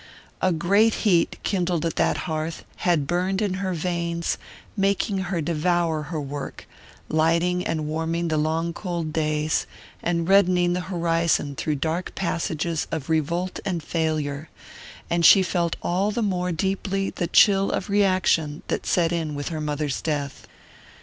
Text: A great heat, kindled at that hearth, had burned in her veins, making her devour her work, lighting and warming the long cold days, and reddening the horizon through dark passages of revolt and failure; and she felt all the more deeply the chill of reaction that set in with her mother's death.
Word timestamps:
A 0.41 0.51
great 0.51 0.95
heat, 1.05 1.37
kindled 1.43 1.85
at 1.85 1.95
that 1.97 2.21
hearth, 2.25 2.65
had 2.77 3.05
burned 3.05 3.39
in 3.39 3.53
her 3.61 3.75
veins, 3.75 4.39
making 4.75 5.19
her 5.29 5.41
devour 5.41 6.01
her 6.01 6.19
work, 6.19 6.67
lighting 7.07 7.63
and 7.63 7.85
warming 7.85 8.27
the 8.29 8.37
long 8.37 8.73
cold 8.73 9.13
days, 9.13 9.67
and 10.01 10.27
reddening 10.27 10.73
the 10.73 10.81
horizon 10.89 11.53
through 11.55 11.75
dark 11.75 12.15
passages 12.15 12.87
of 12.91 13.11
revolt 13.11 13.59
and 13.63 13.83
failure; 13.83 14.49
and 15.07 15.23
she 15.23 15.43
felt 15.43 15.75
all 15.83 16.09
the 16.09 16.23
more 16.23 16.51
deeply 16.51 17.11
the 17.11 17.27
chill 17.27 17.69
of 17.69 17.87
reaction 17.87 18.63
that 18.69 18.87
set 18.87 19.11
in 19.11 19.35
with 19.35 19.49
her 19.49 19.61
mother's 19.61 20.01
death. 20.01 20.47